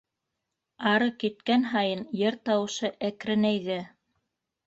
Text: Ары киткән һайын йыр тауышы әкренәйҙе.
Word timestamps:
Ары 0.91 1.09
киткән 1.23 1.67
һайын 1.73 2.01
йыр 2.21 2.39
тауышы 2.49 2.91
әкренәйҙе. 3.11 3.79